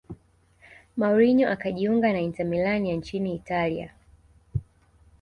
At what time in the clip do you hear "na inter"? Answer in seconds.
2.13-2.45